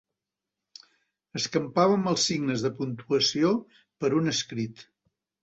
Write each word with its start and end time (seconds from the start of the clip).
Escampàvem 1.39 2.09
els 2.13 2.25
signes 2.31 2.65
de 2.69 2.73
puntuació 2.81 3.53
per 4.01 4.13
un 4.23 4.35
escrit. 4.35 4.85